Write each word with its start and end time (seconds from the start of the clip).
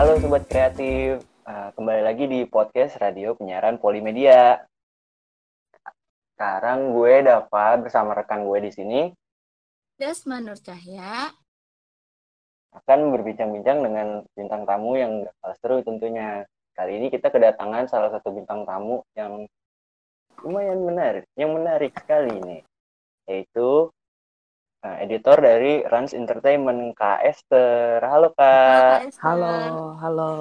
Halo 0.00 0.16
Sobat 0.16 0.48
Kreatif, 0.48 1.20
uh, 1.44 1.76
kembali 1.76 2.00
lagi 2.00 2.24
di 2.24 2.48
podcast 2.48 2.96
Radio 3.04 3.36
Penyiaran 3.36 3.76
Polimedia. 3.76 4.56
Sekarang 6.32 6.96
gue 6.96 7.20
Dava 7.20 7.76
bersama 7.76 8.16
rekan 8.16 8.48
gue 8.48 8.64
di 8.64 8.72
sini 8.72 9.00
Dasma 10.00 10.40
Nur 10.40 10.56
Cahya 10.56 11.28
akan 12.72 13.12
berbincang-bincang 13.12 13.84
dengan 13.84 14.24
bintang 14.32 14.64
tamu 14.64 14.96
yang 14.96 15.20
gak 15.20 15.36
kalah 15.36 15.56
seru 15.60 15.76
tentunya. 15.84 16.48
Kali 16.72 16.96
ini 16.96 17.12
kita 17.12 17.28
kedatangan 17.28 17.84
salah 17.92 18.08
satu 18.08 18.32
bintang 18.32 18.64
tamu 18.64 19.04
yang 19.12 19.44
lumayan 20.40 20.80
menarik, 20.80 21.28
yang 21.36 21.52
menarik 21.52 21.92
sekali 22.00 22.40
ini, 22.40 22.64
yaitu 23.28 23.92
uh, 24.84 24.96
editor 25.00 25.36
dari 25.40 25.84
Rans 25.84 26.16
Entertainment, 26.16 26.96
Kak 26.96 27.20
Esther. 27.24 28.00
Halo 28.00 28.32
Kak. 28.32 29.12
Halo, 29.20 29.96
halo. 30.00 30.32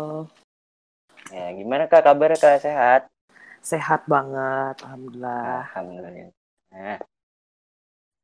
Ya, 1.29 1.51
gimana 1.53 1.85
Kak 1.91 2.07
kabarnya 2.07 2.39
Kak? 2.39 2.63
Sehat? 2.63 3.01
Sehat 3.59 4.07
banget, 4.07 4.79
alhamdulillah. 4.87 5.67
Alhamdulillah. 5.67 6.31
Nah, 6.71 6.99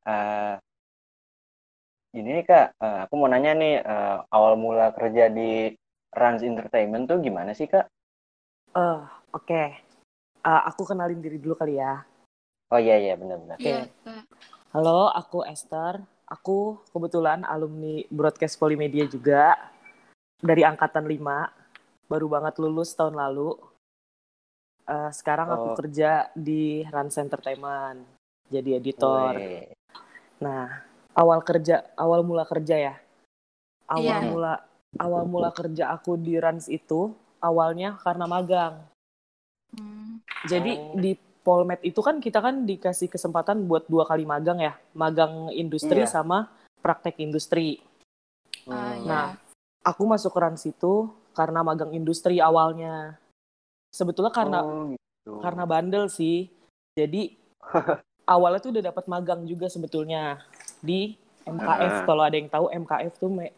uh, 0.08 0.56
ini 2.16 2.30
nih 2.40 2.46
Kak, 2.48 2.68
uh, 2.80 2.98
aku 3.06 3.14
mau 3.20 3.28
nanya 3.28 3.52
nih, 3.52 3.84
uh, 3.84 4.24
awal 4.32 4.56
mula 4.56 4.96
kerja 4.96 5.28
di 5.28 5.76
Rans 6.16 6.42
Entertainment 6.42 7.12
tuh 7.12 7.20
gimana 7.20 7.52
sih 7.52 7.68
Kak? 7.68 7.92
Uh, 8.72 9.04
Oke, 9.36 9.52
okay. 9.52 9.68
uh, 10.48 10.64
aku 10.72 10.88
kenalin 10.88 11.20
diri 11.20 11.36
dulu 11.36 11.60
kali 11.60 11.76
ya. 11.76 12.08
Oh 12.72 12.80
iya 12.80 12.96
iya 12.98 13.14
benar-benar. 13.20 13.60
Iya, 13.60 13.92
Kak. 14.08 14.24
Halo, 14.76 15.08
aku 15.08 15.48
Esther. 15.48 16.04
Aku 16.28 16.84
kebetulan 16.92 17.48
alumni 17.48 18.04
Broadcast 18.12 18.60
Polimedia 18.60 19.08
juga 19.08 19.56
dari 20.44 20.68
angkatan 20.68 21.08
5. 21.08 21.48
Baru 22.12 22.28
banget 22.28 22.60
lulus 22.60 22.92
tahun 22.92 23.16
lalu. 23.16 23.56
Uh, 24.84 25.08
sekarang 25.16 25.48
aku 25.48 25.68
Oh. 25.72 25.78
kerja 25.80 26.28
di 26.36 26.84
Rans 26.92 27.16
Entertainment 27.16 28.04
jadi 28.52 28.84
editor. 28.84 29.40
Wih. 29.40 29.72
Nah, 30.44 30.84
awal 31.16 31.40
kerja, 31.40 31.88
awal 31.96 32.28
mula 32.28 32.44
kerja 32.44 32.76
ya. 32.76 32.96
Awal 33.88 34.04
Iya. 34.04 34.28
mula 34.28 34.54
awal 35.00 35.24
mula 35.24 35.56
kerja 35.56 35.88
aku 35.96 36.20
di 36.20 36.36
Rans 36.36 36.68
itu 36.68 37.16
awalnya 37.40 37.96
karena 38.04 38.28
magang. 38.28 38.84
Hmm. 39.72 40.20
Jadi 40.44 40.72
Oh. 40.76 41.00
di 41.00 41.16
Polmed 41.46 41.78
itu 41.86 42.02
kan 42.02 42.18
kita 42.18 42.42
kan 42.42 42.66
dikasih 42.66 43.06
kesempatan 43.06 43.70
buat 43.70 43.86
dua 43.86 44.10
kali 44.10 44.26
magang 44.26 44.58
ya, 44.58 44.74
magang 44.98 45.54
industri 45.54 46.02
Iya. 46.02 46.10
sama 46.10 46.50
praktek 46.82 47.22
industri. 47.22 47.86
Ah, 48.66 48.98
Hmm. 48.98 49.06
ya. 49.06 49.06
Nah, 49.06 49.28
aku 49.86 50.10
masuk 50.10 50.34
ke 50.34 50.40
Rans 50.42 50.66
itu 50.66 51.06
karena 51.38 51.62
magang 51.62 51.94
industri 51.94 52.42
awalnya. 52.42 53.22
Sebetulnya 53.94 54.34
karena 54.34 54.66
Oh, 54.66 54.90
gitu. 54.90 55.38
karena 55.38 55.70
bandel 55.70 56.10
sih. 56.10 56.50
Jadi 56.98 57.38
awalnya 58.26 58.58
tuh 58.58 58.74
udah 58.74 58.90
dapat 58.90 59.06
magang 59.06 59.46
juga 59.46 59.70
sebetulnya 59.70 60.42
di 60.82 61.14
MKF. 61.46 61.94
Ah. 62.02 62.06
Kalau 62.10 62.26
ada 62.26 62.34
yang 62.34 62.50
tahu 62.50 62.74
MKF 62.74 63.22
tuh 63.22 63.30
me- 63.30 63.54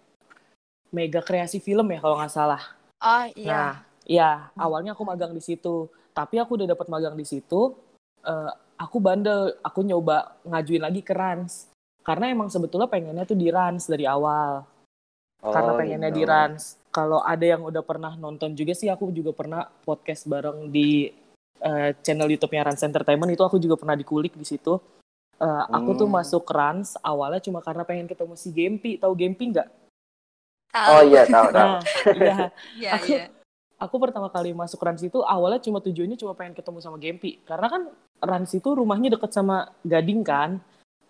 mega 0.92 1.24
kreasi 1.24 1.64
film 1.64 1.88
ya 1.88 2.04
kalau 2.04 2.20
nggak 2.20 2.36
salah. 2.36 2.60
Oh 3.00 3.24
iya. 3.32 3.48
Nah, 3.48 3.72
ya 4.08 4.50
awalnya 4.55 4.95
aku 4.95 5.03
magang 5.03 5.36
di 5.36 5.44
situ. 5.44 5.91
Tapi 6.16 6.39
aku 6.39 6.58
udah 6.58 6.67
dapat 6.72 6.88
magang 6.88 7.13
di 7.13 7.27
situ. 7.27 7.75
eh, 8.23 8.52
aku 8.75 8.97
bandel, 9.00 9.55
aku 9.63 9.81
nyoba 9.81 10.36
ngajuin 10.44 10.83
lagi 10.83 11.00
ke 11.00 11.13
Rans. 11.13 11.69
Karena 12.03 12.28
emang 12.28 12.47
sebetulnya 12.47 12.88
pengennya 12.88 13.23
tuh 13.23 13.35
di 13.35 13.47
Rans 13.47 13.88
dari 13.88 14.03
awal. 14.03 14.63
Oh, 15.44 15.53
karena 15.53 15.72
pengennya 15.78 16.09
gitu. 16.11 16.17
di 16.17 16.23
Rans. 16.28 16.75
Kalau 16.89 17.22
ada 17.22 17.45
yang 17.45 17.61
udah 17.63 17.83
pernah 17.85 18.17
nonton 18.17 18.52
juga 18.52 18.73
sih, 18.73 18.89
aku 18.89 19.13
juga 19.13 19.31
pernah 19.31 19.63
podcast 19.85 20.25
bareng 20.25 20.67
di 20.67 21.07
eh, 21.57 21.90
channel 22.01 22.29
YouTube-nya 22.29 22.67
Rans 22.67 22.84
Entertainment 22.84 23.31
itu 23.31 23.41
aku 23.41 23.57
juga 23.57 23.78
pernah 23.78 23.96
dikulik 23.96 24.34
di 24.34 24.46
situ. 24.46 24.75
Eh, 25.38 25.63
Aku 25.72 25.94
tuh 25.94 26.06
Hmm. 26.06 26.17
masuk 26.19 26.44
Rans 26.50 26.97
awalnya 27.00 27.40
cuma 27.40 27.62
karena 27.62 27.81
pengen 27.81 28.06
ketemu 28.06 28.34
si 28.34 28.50
Gempi. 28.51 28.97
Tahu 28.97 29.13
Gempi 29.13 29.53
nggak? 29.53 29.69
Tahu. 30.69 30.90
Oh 30.91 31.01
iya 31.01 31.23
tahu 31.25 31.47
tahu. 31.50 31.69
Nah, 31.69 31.79
iya. 32.13 32.35
Iya, 32.81 32.90
aku- 32.97 33.07
iya. 33.13 33.25
Aku 33.78 34.02
pertama 34.02 34.26
kali 34.34 34.58
masuk 34.58 34.82
Rans 34.82 35.06
itu 35.06 35.22
awalnya 35.22 35.62
cuma 35.62 35.78
tujuannya 35.78 36.18
cuma 36.18 36.34
pengen 36.34 36.58
ketemu 36.58 36.82
sama 36.82 36.98
Gempi. 36.98 37.38
Karena 37.46 37.70
kan 37.70 37.82
Rans 38.18 38.50
itu 38.58 38.74
rumahnya 38.74 39.14
deket 39.14 39.30
sama 39.30 39.70
Gading 39.86 40.26
kan. 40.26 40.58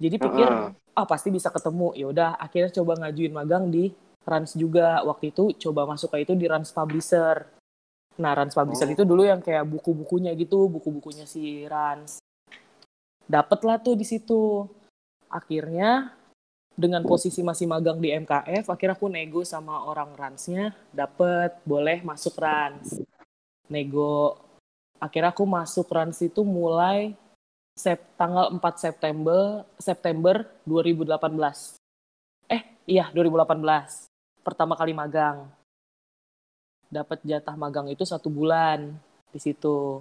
Jadi 0.03 0.19
pikir, 0.19 0.47
Heeh. 0.51 0.75
ah 0.75 1.05
pasti 1.07 1.31
bisa 1.31 1.47
ketemu. 1.47 1.95
Ya 1.95 2.05
udah, 2.11 2.29
akhirnya 2.35 2.67
coba 2.75 2.99
ngajuin 2.99 3.31
magang 3.31 3.71
di 3.71 3.95
Rans 4.27 4.51
juga. 4.59 4.99
Waktu 5.07 5.31
itu 5.31 5.55
coba 5.63 5.87
masuk 5.87 6.11
ke 6.11 6.27
itu 6.27 6.35
di 6.35 6.43
Rans 6.43 6.75
Publisher. 6.75 7.47
Nah, 8.19 8.35
Rans 8.35 8.51
Publisher 8.51 8.91
Oh. 8.91 8.95
itu 8.99 9.03
dulu 9.07 9.23
yang 9.23 9.39
kayak 9.39 9.63
buku-bukunya 9.63 10.35
gitu, 10.35 10.67
buku-bukunya 10.67 11.23
si 11.23 11.63
Rans. 11.71 12.19
Dapet 13.23 13.59
lah 13.63 13.79
tuh 13.79 13.95
di 13.95 14.03
situ. 14.03 14.67
Akhirnya 15.31 16.16
dengan 16.77 17.01
posisi 17.01 17.41
masih 17.41 17.65
magang 17.65 17.97
di 17.97 18.13
MKF, 18.13 18.69
akhirnya 18.69 18.93
aku 18.93 19.09
nego 19.09 19.41
sama 19.41 19.89
orang 19.89 20.13
Ransnya, 20.13 20.77
dapet, 20.93 21.57
boleh 21.65 22.05
masuk 22.05 22.37
Rans. 22.37 23.01
Nego. 23.65 24.37
Akhirnya 25.01 25.33
aku 25.33 25.43
masuk 25.49 25.89
Rans 25.89 26.21
itu 26.21 26.45
mulai 26.45 27.17
sep, 27.73 27.97
tanggal 28.13 28.53
4 28.53 28.61
September 28.77 29.65
September 29.81 30.45
2018. 30.69 31.81
Eh, 32.45 32.61
iya 32.85 33.09
2018. 33.09 34.05
Pertama 34.45 34.77
kali 34.77 34.93
magang. 34.93 35.49
Dapat 36.93 37.25
jatah 37.25 37.57
magang 37.57 37.89
itu 37.89 38.05
satu 38.05 38.29
bulan 38.29 38.93
di 39.33 39.39
situ. 39.41 39.99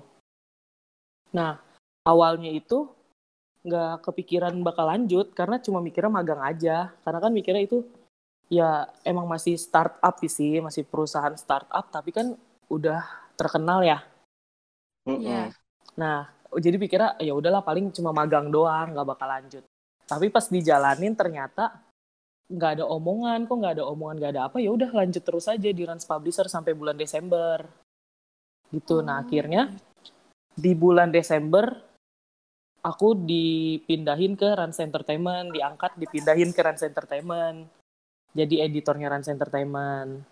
Nah, 1.32 1.58
awalnya 2.04 2.52
itu 2.52 2.86
nggak 3.66 4.06
kepikiran 4.06 4.54
bakal 4.62 4.86
lanjut 4.86 5.34
karena 5.34 5.58
cuma 5.58 5.82
mikirnya 5.82 6.12
magang 6.14 6.40
aja. 6.40 6.94
Karena 7.02 7.18
kan 7.18 7.32
mikirnya 7.34 7.66
itu 7.66 7.82
ya 8.46 8.86
emang 9.02 9.26
masih 9.26 9.58
startup 9.58 10.14
sih, 10.22 10.62
masih 10.62 10.86
perusahaan 10.86 11.34
startup 11.34 11.90
tapi 11.90 12.14
kan 12.14 12.38
udah 12.70 13.02
terkenal 13.34 13.82
ya. 13.82 14.06
Iya. 15.06 15.50
Nah, 15.98 16.30
jadi 16.54 16.76
pikirnya 16.78 17.10
ya 17.18 17.34
udahlah 17.34 17.62
paling 17.62 17.90
cuma 17.90 18.14
magang 18.14 18.50
doang, 18.50 18.94
nggak 18.94 19.06
bakal 19.06 19.26
lanjut. 19.26 19.64
Tapi 20.06 20.30
pas 20.30 20.46
dijalanin 20.46 21.18
ternyata 21.18 21.82
nggak 22.46 22.78
ada 22.78 22.84
omongan, 22.86 23.50
kok 23.50 23.58
nggak 23.58 23.74
ada 23.82 23.84
omongan, 23.90 24.16
nggak 24.22 24.32
ada 24.38 24.42
apa, 24.46 24.62
ya 24.62 24.70
udah 24.70 24.90
lanjut 24.94 25.22
terus 25.22 25.50
aja 25.50 25.66
di 25.66 25.82
Rans 25.82 26.06
Publisher 26.06 26.46
sampai 26.46 26.78
bulan 26.78 26.94
Desember. 26.94 27.66
Gitu. 28.70 29.02
Nah, 29.02 29.18
Oh. 29.18 29.22
akhirnya 29.26 29.74
di 30.54 30.72
bulan 30.78 31.10
Desember 31.10 31.85
aku 32.86 33.18
dipindahin 33.18 34.32
ke 34.32 34.46
Rans 34.46 34.78
Entertainment, 34.78 35.50
diangkat 35.50 35.98
dipindahin 35.98 36.54
ke 36.54 36.60
Rans 36.62 36.80
Entertainment. 36.80 37.66
Jadi 38.30 38.60
editornya 38.60 39.10
Rans 39.10 39.26
Entertainment 39.26 40.22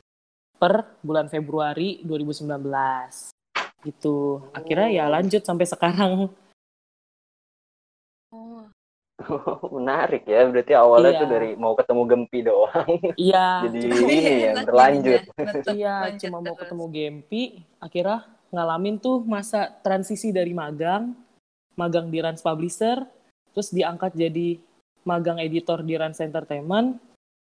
per 0.55 0.87
bulan 1.03 1.27
Februari 1.27 1.99
2019 2.01 3.35
gitu 3.83 4.41
akhirnya 4.51 4.89
ya 4.89 5.05
Oh. 5.05 5.13
lanjut 5.13 5.43
sampai 5.43 5.67
sekarang 5.67 6.13
Oh. 8.33 8.65
Menarik 9.77 10.27
ya, 10.27 10.43
berarti 10.45 10.73
awalnya 10.75 11.13
Iya. 11.13 11.21
tuh 11.23 11.29
dari 11.29 11.51
mau 11.55 11.75
ketemu 11.75 12.03
Gempi 12.05 12.39
doang. 12.43 12.89
iya 13.15 13.47
Jadi 13.65 13.79
cuma- 13.85 13.99
ini 14.01 14.17
ya, 14.17 14.51
Lanjut, 14.51 14.67
berlanjut. 14.67 15.21
lanjut, 15.39 15.65
iya 15.71 15.97
cuma 16.19 16.39
mau 16.41 16.57
ketemu 16.57 16.85
Gempi 16.89 17.43
akhirnya 17.79 18.19
ngalamin 18.51 18.97
tuh 18.97 19.23
masa 19.23 19.71
transisi 19.81 20.31
dari 20.31 20.51
magang 20.51 21.15
magang 21.75 22.09
di 22.09 22.19
Rans 22.19 22.41
Publisher 22.41 23.03
terus 23.55 23.71
diangkat 23.71 24.15
jadi 24.15 24.59
magang 25.05 25.39
editor 25.39 25.85
di 25.85 25.95
Rans 25.95 26.19
Entertainment 26.19 26.99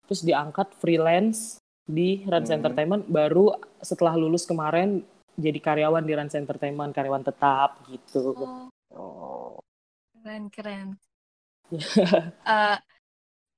terus 0.09 0.25
diangkat 0.25 0.73
freelance 0.79 1.61
di 1.85 2.25
Rans 2.25 2.49
Hmm. 2.49 2.61
Entertainment 2.61 3.05
baru 3.09 3.57
setelah 3.81 4.17
lulus 4.17 4.45
kemarin 4.45 5.01
jadi 5.39 5.59
karyawan 5.59 6.05
di 6.05 6.13
Rans 6.13 6.35
Entertainment 6.35 6.93
karyawan 6.93 7.25
tetap 7.25 7.81
gitu 7.89 8.35
Oh, 8.89 9.61
keren 10.17 10.49
keren. 10.49 10.89
Eh, 12.49 12.77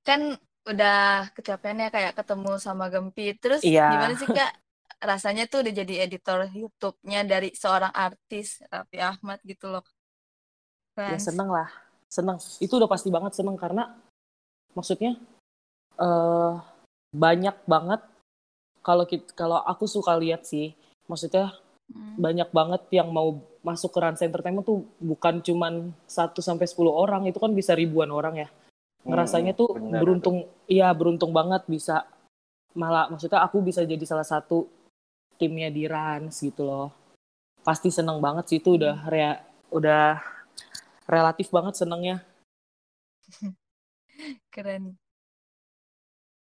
kan 0.03 0.21
udah 0.67 1.31
kecapean 1.31 1.79
ya 1.79 1.89
kayak 1.89 2.13
ketemu 2.19 2.59
sama 2.59 2.91
Gempi. 2.91 3.31
Terus 3.39 3.63
Iya. 3.63 3.87
gimana 3.95 4.13
sih 4.19 4.27
Kak? 4.27 4.51
Rasanya 5.01 5.47
tuh 5.47 5.63
udah 5.65 5.73
jadi 5.73 6.05
editor 6.05 6.45
YouTube-nya 6.51 7.23
dari 7.25 7.55
seorang 7.55 7.89
artis 7.95 8.59
Raffi 8.67 8.99
Ahmad 9.01 9.39
gitu 9.47 9.71
loh. 9.71 9.81
Ya 10.97 11.17
seneng 11.19 11.49
lah 11.49 11.69
seneng 12.11 12.37
itu 12.59 12.73
udah 12.75 12.89
pasti 12.89 13.07
banget 13.07 13.37
seneng 13.37 13.55
karena 13.55 13.95
maksudnya 14.75 15.15
eh 15.99 16.53
banyak 17.11 17.55
banget 17.67 18.01
kalau 18.81 19.03
kalau 19.35 19.59
aku 19.63 19.85
suka 19.87 20.15
lihat 20.15 20.47
sih 20.47 20.71
maksudnya 21.07 21.51
Hmm. 21.91 22.15
banyak 22.15 22.49
banget 22.55 22.81
yang 22.95 23.11
mau 23.11 23.35
masuk 23.67 23.91
ke 23.91 23.99
Rans 23.99 24.23
Entertainment 24.23 24.63
tuh 24.63 24.87
bukan 24.95 25.43
cuman 25.43 25.91
1 26.07 26.39
sampai 26.39 26.63
10 26.63 26.87
orang 26.87 27.27
itu 27.27 27.35
kan 27.35 27.51
bisa 27.51 27.75
ribuan 27.75 28.07
orang 28.15 28.47
ya. 28.47 28.49
Ngerasanya 29.03 29.51
tuh 29.51 29.75
Hmm, 29.75 29.99
beruntung 29.99 30.47
iya 30.71 30.87
beruntung 30.95 31.35
banget 31.35 31.67
bisa 31.67 32.07
malah 32.71 33.11
maksudnya 33.11 33.43
aku 33.43 33.59
bisa 33.59 33.83
jadi 33.83 33.99
salah 34.07 34.23
satu 34.23 34.71
timnya 35.35 35.67
di 35.67 35.83
Rans 35.83 36.39
gitu 36.39 36.63
loh. 36.63 36.95
Pasti 37.59 37.91
seneng 37.91 38.23
banget 38.23 38.47
sih 38.47 38.57
itu 38.63 38.79
udah 38.79 39.11
rea, 39.11 39.43
udah 39.75 40.15
relatif 41.07 41.47
banget 41.49 41.77
senengnya. 41.77 42.17
Keren. 44.53 44.97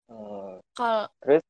Hmm, 0.06 0.62
Kalau 0.78 1.10
terus 1.18 1.42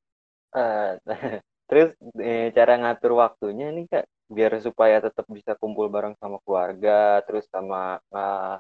eh, 0.57 0.93
terus 1.69 1.91
eh, 2.23 2.49
cara 2.57 2.73
ngatur 2.81 3.13
waktunya 3.21 3.69
nih 3.69 3.85
kak 3.85 4.07
biar 4.33 4.59
supaya 4.65 4.99
tetap 4.99 5.29
bisa 5.29 5.55
kumpul 5.61 5.93
bareng 5.93 6.17
sama 6.17 6.41
keluarga 6.41 7.21
terus 7.29 7.45
sama 7.53 8.01
eh, 8.01 8.57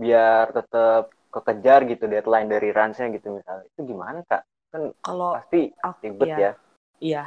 biar 0.00 0.50
tetap 0.50 1.14
kekejar 1.30 1.86
gitu 1.86 2.10
deadline 2.10 2.50
dari 2.50 2.74
ransnya 2.74 3.06
gitu 3.14 3.38
misalnya 3.38 3.70
itu 3.70 3.80
gimana 3.86 4.18
kak 4.26 4.42
kan 4.74 4.82
Kalau 4.98 5.38
pasti 5.38 5.70
aku 5.78 5.98
ribet 6.02 6.26
iya, 6.26 6.38
ya 6.38 6.52
Iya. 7.00 7.24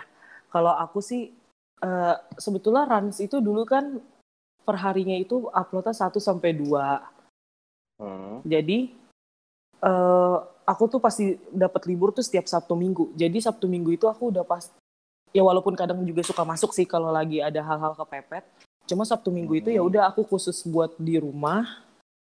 Kalau 0.54 0.74
aku 0.78 1.02
sih 1.02 1.34
eh, 1.82 2.16
sebetulnya 2.38 2.86
Rans 2.86 3.18
itu 3.20 3.42
dulu 3.42 3.66
kan 3.66 3.98
perharinya 4.64 5.16
itu 5.16 5.48
uploadnya 5.52 5.94
1 5.94 6.18
sampai 6.20 6.56
2. 6.56 7.04
Hmm, 8.00 8.42
Jadi 8.44 8.90
eh 9.84 10.38
aku 10.64 10.84
tuh 10.88 11.00
pasti 11.04 11.36
dapat 11.52 11.84
libur 11.86 12.16
tuh 12.16 12.24
setiap 12.24 12.48
Sabtu 12.48 12.74
Minggu. 12.74 13.12
Jadi 13.14 13.44
Sabtu 13.44 13.68
Minggu 13.68 13.92
itu 13.92 14.08
aku 14.08 14.32
udah 14.32 14.48
pas 14.48 14.72
ya 15.36 15.44
walaupun 15.44 15.76
kadang 15.76 16.00
juga 16.08 16.24
suka 16.24 16.48
masuk 16.48 16.72
sih 16.72 16.88
kalau 16.88 17.12
lagi 17.12 17.44
ada 17.44 17.60
hal-hal 17.60 17.94
kepepet. 17.94 18.48
Cuma 18.88 19.04
Sabtu 19.04 19.32
Minggu 19.32 19.60
itu 19.60 19.70
ya 19.72 19.84
Mhm. 19.84 19.90
udah 19.92 20.02
aku 20.12 20.24
khusus 20.24 20.64
buat 20.64 20.96
di 20.96 21.20
rumah 21.20 21.84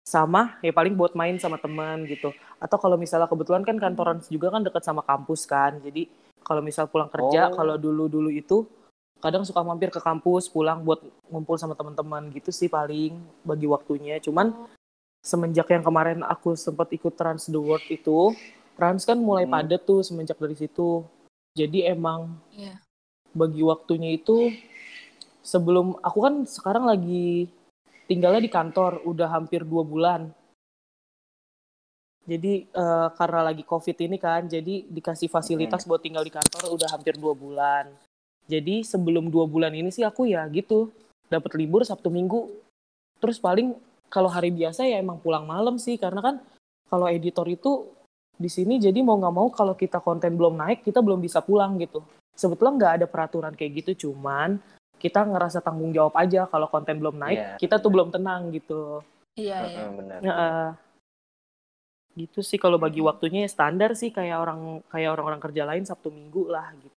sama 0.06 0.55
ya 0.62 0.71
paling 0.71 0.94
buat 0.94 1.17
main 1.19 1.35
sama 1.41 1.56
teman 1.59 2.05
gitu. 2.06 2.31
Atau 2.62 2.77
kalau 2.79 2.94
misalnya 3.00 3.27
kebetulan 3.27 3.65
kan 3.65 3.77
kantoran 3.81 4.21
juga 4.29 4.53
kan 4.53 4.62
dekat 4.62 4.85
sama 4.85 5.00
kampus 5.03 5.49
kan. 5.49 5.81
Jadi 5.81 6.06
kalau 6.47 6.62
misal 6.62 6.87
pulang 6.87 7.11
kerja 7.11 7.50
Oh. 7.50 7.56
kalau 7.56 7.75
dulu-dulu 7.75 8.31
itu 8.31 8.69
kadang 9.26 9.43
suka 9.43 9.58
mampir 9.67 9.90
ke 9.90 9.99
kampus 9.99 10.46
pulang 10.46 10.87
buat 10.87 11.02
ngumpul 11.26 11.58
sama 11.58 11.75
teman-teman 11.75 12.31
gitu 12.31 12.55
sih 12.55 12.70
paling 12.70 13.19
bagi 13.43 13.67
waktunya. 13.67 14.23
Cuman 14.23 14.55
semenjak 15.19 15.67
yang 15.75 15.82
kemarin 15.82 16.23
aku 16.23 16.55
sempat 16.55 16.87
ikut 16.94 17.19
Trans 17.19 17.50
the 17.50 17.58
World 17.58 17.82
itu, 17.90 18.31
Trans 18.78 19.02
kan 19.02 19.19
mulai 19.19 19.43
Hmm. 19.43 19.58
padat 19.58 19.82
tuh 19.82 20.06
semenjak 20.06 20.38
dari 20.38 20.55
situ. 20.55 21.02
Jadi 21.58 21.82
emang 21.82 22.38
Iya. 22.55 22.78
bagi 23.34 23.67
waktunya 23.67 24.14
itu 24.14 24.55
sebelum 25.43 25.99
aku 25.99 26.19
kan 26.23 26.34
sekarang 26.46 26.87
lagi 26.87 27.50
tinggalnya 28.06 28.46
di 28.46 28.52
kantor 28.52 29.02
udah 29.02 29.26
hampir 29.26 29.67
dua 29.67 29.82
bulan. 29.82 30.31
Jadi 32.26 32.67
eh, 32.70 33.08
karena 33.19 33.40
lagi 33.50 33.62
COVID 33.67 33.96
ini 34.02 34.19
kan, 34.19 34.46
jadi 34.46 34.87
dikasih 34.87 35.31
fasilitas 35.31 35.87
buat 35.87 36.02
tinggal 36.02 36.23
di 36.23 36.31
kantor 36.31 36.75
udah 36.75 36.88
hampir 36.94 37.19
dua 37.19 37.34
bulan. 37.34 37.90
Jadi 38.46 38.87
sebelum 38.87 39.28
dua 39.31 39.44
bulan 39.50 39.75
ini 39.75 39.90
sih 39.90 40.06
aku 40.06 40.31
ya 40.31 40.46
gitu 40.50 40.90
dapat 41.26 41.58
libur 41.58 41.82
Sabtu 41.82 42.10
Minggu. 42.10 42.46
Terus 43.19 43.43
paling 43.43 43.75
kalau 44.06 44.31
hari 44.31 44.54
biasa 44.54 44.87
ya 44.87 45.02
emang 45.02 45.19
pulang 45.19 45.46
malam 45.46 45.82
sih 45.82 45.98
karena 45.98 46.22
kan 46.22 46.37
kalau 46.87 47.10
editor 47.10 47.46
itu 47.50 47.90
di 48.37 48.46
sini 48.46 48.78
jadi 48.78 49.02
mau 49.02 49.19
nggak 49.19 49.34
mau 49.34 49.48
kalau 49.50 49.75
kita 49.75 49.98
konten 49.98 50.38
belum 50.38 50.54
naik 50.54 50.87
kita 50.87 51.02
belum 51.02 51.19
bisa 51.19 51.43
pulang 51.43 51.75
gitu. 51.82 52.06
Sebetulnya 52.37 52.72
nggak 52.78 52.93
ada 53.02 53.06
peraturan 53.08 53.56
kayak 53.56 53.81
gitu, 53.81 54.06
cuman 54.06 54.60
kita 55.00 55.25
ngerasa 55.25 55.64
tanggung 55.64 55.90
jawab 55.90 56.12
aja 56.20 56.44
kalau 56.46 56.69
konten 56.69 57.00
belum 57.00 57.16
naik 57.16 57.40
Iya, 57.40 57.56
kita 57.56 57.81
tuh 57.81 57.90
belum 57.90 58.12
tenang 58.12 58.52
gitu. 58.52 59.00
Iya, 59.40 59.64
iya. 59.64 59.72
Heeh, 59.72 59.88
benar 59.96 60.20
gitu 62.16 62.40
sih 62.40 62.56
kalau 62.56 62.81
bagi 62.81 63.04
waktunya 63.04 63.44
ya 63.44 63.50
standar 63.52 63.92
sih 63.92 64.08
kayak 64.08 64.40
orang 64.40 64.81
kayak 64.88 65.12
orang-orang 65.12 65.40
kerja 65.44 65.62
lain 65.69 65.84
Sabtu 65.84 66.08
Minggu 66.08 66.49
lah 66.49 66.72
gitu. 66.81 66.96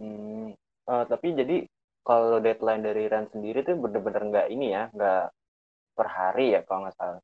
Hmm, 0.00 0.56
eh, 0.88 1.04
tapi 1.04 1.36
jadi 1.36 1.56
kalau 2.00 2.40
deadline 2.40 2.80
dari 2.80 3.04
Ran 3.04 3.28
sendiri 3.28 3.60
tuh 3.60 3.76
bener-bener 3.76 4.22
nggak 4.24 4.46
ini 4.48 4.72
ya, 4.72 4.88
nggak 4.88 5.24
per 5.92 6.08
hari 6.08 6.56
ya 6.56 6.64
kalau 6.64 6.88
nggak 6.88 6.96
salah. 6.96 7.20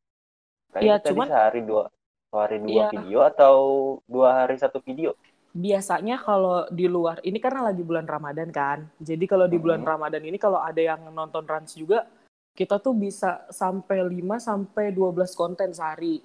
Kayaknya 0.70 0.84
Iya, 0.84 0.96
tadi 1.00 1.10
cuman- 1.14 1.28
sehari 1.30 1.60
dua, 1.64 1.84
sehari 2.28 2.58
dua 2.60 2.72
Iya. 2.74 2.88
video 2.92 3.18
atau 3.24 3.56
dua 4.04 4.28
hari 4.44 4.56
satu 4.58 4.78
video. 4.84 5.16
Biasanya 5.54 6.18
kalau 6.18 6.66
di 6.66 6.90
luar 6.90 7.22
ini 7.22 7.38
karena 7.38 7.70
lagi 7.70 7.86
bulan 7.86 8.04
Ramadan 8.04 8.50
kan. 8.50 8.90
Jadi 8.98 9.24
kalau 9.24 9.46
di 9.46 9.54
bulan 9.54 9.86
Mhm. 9.86 9.88
Ramadan 9.88 10.22
ini 10.26 10.34
kalau 10.34 10.58
ada 10.58 10.82
yang 10.82 11.06
nonton 11.14 11.46
Rans 11.46 11.78
juga 11.78 12.10
kita 12.54 12.82
tuh 12.82 12.90
bisa 12.90 13.46
sampai 13.50 14.02
5 14.02 14.42
sampai 14.42 14.90
12 14.90 15.30
konten 15.32 15.70
sehari. 15.70 16.18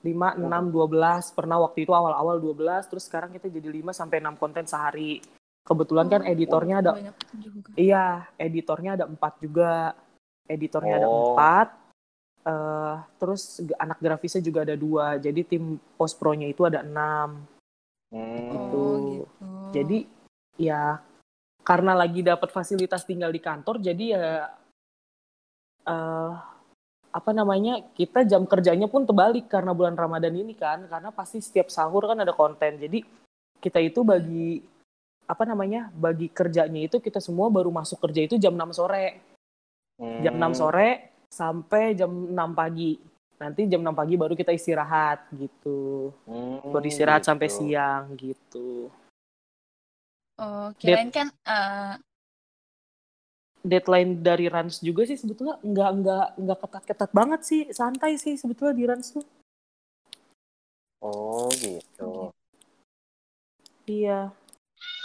5, 0.00 0.32
6, 0.34 0.72
12. 0.72 1.30
Pernah 1.30 1.60
waktu 1.60 1.84
itu 1.84 1.92
awal-awal 1.92 2.40
12 2.40 2.88
terus 2.88 3.04
sekarang 3.06 3.30
kita 3.30 3.46
jadi 3.46 3.68
5 3.70 3.92
sampai 3.92 4.24
6 4.24 4.34
konten 4.34 4.64
sehari. 4.64 5.20
Kebetulan 5.62 6.06
kan 6.10 6.22
Oh, 6.26 6.30
editornya 6.30 6.76
ada 6.82 6.92
Banyak 6.98 7.16
juga. 7.38 7.70
Iya, 7.78 8.06
editornya 8.34 8.90
ada 8.98 9.04
empat 9.06 9.32
juga. 9.38 9.94
Editornya 10.50 10.94
ada 10.98 11.08
Oh. 11.08 11.34
empat. 11.34 11.68
eh 12.42 12.96
terus 13.22 13.62
anak 13.78 14.02
grafisnya 14.02 14.42
juga 14.42 14.66
ada 14.66 14.74
dua. 14.74 15.14
Jadi 15.14 15.46
tim 15.46 15.78
post 15.94 16.18
pro-nya 16.18 16.50
itu 16.50 16.66
ada 16.66 16.82
enam. 16.82 17.46
Hmm, 18.10 18.50
Gitu. 18.50 18.82
Oh, 18.82 18.98
gitu. 18.98 19.46
Jadi 19.70 19.98
ya 20.58 20.98
karena 21.62 21.94
lagi 21.94 22.18
dapat 22.26 22.50
fasilitas 22.50 23.06
tinggal 23.06 23.30
di 23.30 23.38
kantor, 23.38 23.78
jadi 23.78 24.04
ya 24.18 24.26
eh 25.86 26.32
apa 27.14 27.30
namanya 27.30 27.78
kita 27.94 28.26
jam 28.26 28.42
kerjanya 28.42 28.90
pun 28.90 29.06
terbalik 29.06 29.46
karena 29.46 29.70
bulan 29.70 29.94
Ramadan 29.94 30.34
ini 30.34 30.58
kan, 30.58 30.90
karena 30.90 31.14
pasti 31.14 31.38
setiap 31.38 31.70
sahur 31.70 32.10
kan 32.10 32.18
ada 32.18 32.34
konten. 32.34 32.74
Jadi 32.74 33.06
kita 33.62 33.78
itu 33.78 34.02
bagi 34.02 34.58
apa 35.26 35.42
namanya 35.46 35.88
bagi 35.94 36.28
kerjanya 36.28 36.86
itu 36.90 36.98
kita 36.98 37.22
semua 37.22 37.48
baru 37.48 37.70
masuk 37.70 37.98
kerja 38.02 38.26
itu 38.26 38.36
jam 38.36 38.52
6 38.52 38.74
sore 38.74 39.32
jam 39.98 40.34
6 40.34 40.42
hmm, 40.42 40.54
sore 40.56 40.88
sampai 41.30 41.94
jam 41.94 42.10
6 42.10 42.34
pagi. 42.52 42.98
Nanti 43.38 43.66
jam 43.66 43.82
6 43.82 43.94
pagi 43.94 44.14
baru 44.14 44.34
kita 44.38 44.54
istirahat 44.54 45.30
gitu. 45.34 46.10
hmm, 46.26 46.70
Baru 46.70 46.86
istirahat 46.86 47.26
sampai 47.26 47.48
gitu. 47.50 47.56
siang 47.62 48.14
gitu. 48.18 48.90
Oh, 50.42 50.74
kirain 50.80 51.12
kan 51.12 51.28
eh, 51.30 51.94
Deadline 53.62 54.18
dari 54.26 54.50
Rans 54.50 54.82
juga 54.82 55.06
sih 55.06 55.14
sebetulnya 55.14 55.54
nggak 55.62 55.90
nggak 56.02 56.26
nggak 56.34 56.58
ketat-ketat 56.66 57.10
banget 57.14 57.40
sih, 57.46 57.62
santai 57.70 58.18
sih 58.18 58.34
sebetulnya 58.34 58.74
di 58.74 58.84
Rans 58.90 59.14
tuh. 59.14 59.26
Oh 61.02 61.50
gitu. 61.58 62.30
Iya. 63.86 64.34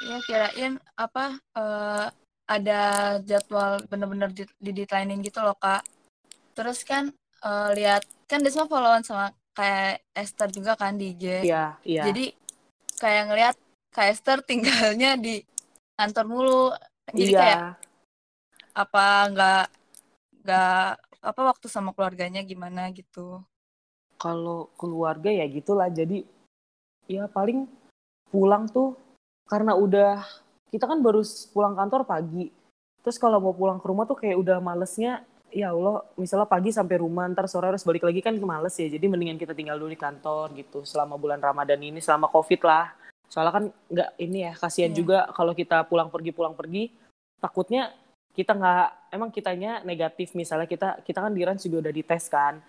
Ya 0.01 0.18
kirain 0.25 0.74
apa 0.94 1.42
eh, 1.58 2.08
ada 2.48 2.82
jadwal 3.27 3.84
bener-bener 3.92 4.32
di, 4.32 4.44
di 4.62 4.72
gitu 5.25 5.39
loh 5.44 5.58
Kak. 5.58 5.84
Terus 6.56 6.82
kan 6.88 7.12
eh, 7.44 7.70
lihat 7.75 8.06
kan 8.30 8.44
Desma 8.44 8.70
followan 8.70 9.04
sama 9.04 9.34
kayak 9.58 10.06
Esther 10.13 10.50
juga 10.54 10.77
kan 10.77 10.96
di 10.96 11.18
IG. 11.18 11.50
Iya, 11.50 11.82
iya. 11.82 12.04
Jadi 12.08 12.30
kayak 13.01 13.24
ngelihat 13.34 13.56
Kak 13.89 14.08
Esther 14.13 14.39
tinggalnya 14.46 15.18
di 15.18 15.42
kantor 15.98 16.25
mulu. 16.30 16.66
Jadi 17.12 17.34
iya. 17.34 17.39
kayak 17.42 17.62
apa 18.77 19.06
nggak 19.34 19.66
nggak 20.46 20.88
apa 21.25 21.42
waktu 21.42 21.68
sama 21.68 21.92
keluarganya 21.98 22.46
gimana 22.46 22.94
gitu. 22.94 23.42
Kalau 24.22 24.70
keluarga 24.77 25.34
ya 25.34 25.46
gitulah. 25.50 25.89
Jadi 25.89 26.22
ya 27.10 27.25
paling 27.25 27.66
pulang 28.30 28.70
tuh 28.70 29.07
karena 29.48 29.74
udah 29.74 30.22
kita 30.70 30.86
kan 30.86 31.00
baru 31.00 31.24
pulang 31.56 31.74
kantor 31.74 32.04
pagi. 32.04 32.51
Terus 33.01 33.16
kalau 33.16 33.39
mau 33.39 33.56
pulang 33.56 33.80
ke 33.80 33.88
rumah 33.88 34.04
tuh 34.04 34.20
kayak 34.20 34.36
udah 34.36 34.60
malesnya 34.60 35.24
ya 35.48 35.72
Allah, 35.72 36.04
misalnya 36.20 36.44
pagi 36.44 36.75
sampai 36.75 37.00
rumah, 37.00 37.24
ntar 37.32 37.48
sore 37.48 37.72
harus 37.72 37.88
balik 37.88 38.04
lagi 38.04 38.20
kan 38.20 38.36
males 38.36 38.75
ya. 38.75 38.92
Jadi 38.92 39.08
mendingan 39.08 39.39
kita 39.39 39.56
tinggal 39.56 39.80
dulu 39.80 39.96
di 39.96 40.00
kantor 40.00 40.51
gitu 40.60 40.84
selama 40.84 41.16
bulan 41.16 41.39
Ramadan 41.39 41.80
ini, 41.80 42.04
selama 42.04 42.27
Covid 42.27 42.62
lah. 42.68 42.92
Soalnya 43.32 43.54
kan 43.56 43.63
nggak 43.72 44.10
ini 44.20 44.38
ya, 44.48 44.54
kasihan 44.56 44.92
Iya. 44.92 44.98
juga 45.00 45.18
kalau 45.32 45.56
kita 45.56 45.88
pulang 45.88 46.12
pergi 46.12 46.32
pulang 46.36 46.56
pergi, 46.56 46.92
takutnya 47.39 47.96
kita 48.36 48.54
nggak, 48.54 48.88
emang 49.16 49.30
kitanya 49.34 49.82
negatif 49.82 50.36
misalnya 50.38 50.70
kita 50.70 51.01
kita 51.01 51.20
kan 51.24 51.32
di 51.34 51.42
Rans 51.42 51.63
juga 51.63 51.88
udah 51.88 51.94
dites 51.96 52.27
kan. 52.27 52.60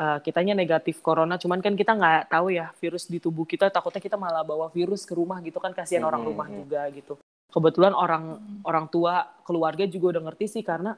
Eh, 0.00 0.18
kitanya 0.24 0.56
negatif 0.56 1.04
corona, 1.04 1.36
cuman 1.36 1.60
kan 1.60 1.76
kita 1.76 1.92
nggak 1.92 2.32
tahu 2.32 2.56
ya 2.56 2.72
virus 2.80 3.04
di 3.04 3.20
tubuh 3.20 3.44
kita, 3.44 3.68
takutnya 3.68 4.00
kita 4.00 4.16
malah 4.16 4.40
bawa 4.40 4.72
virus 4.72 5.04
ke 5.04 5.12
rumah 5.12 5.36
gitu 5.44 5.60
kan 5.60 5.76
kasihan 5.76 6.08
orang 6.08 6.24
Mhm, 6.24 6.28
rumah 6.32 6.48
juga 6.48 6.80
gitu. 6.88 7.20
Kebetulan 7.52 7.92
orang 7.92 8.40
Hmm. 8.40 8.64
orang 8.64 8.88
tua 8.88 9.28
keluarga 9.44 9.84
juga 9.84 10.16
udah 10.16 10.32
ngerti 10.32 10.56
sih 10.56 10.64
karena 10.64 10.96